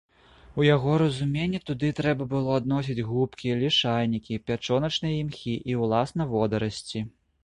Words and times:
У 0.61 0.63
яго 0.75 0.93
разуменні 1.01 1.59
туды 1.67 1.89
трэба 1.99 2.25
было 2.31 2.55
адносіць 2.61 3.05
губкі, 3.09 3.51
лішайнікі, 3.59 4.39
пячоначныя 4.47 5.19
імхі 5.21 5.53
і 5.73 5.77
ўласна 5.83 6.23
водарасці. 6.33 7.03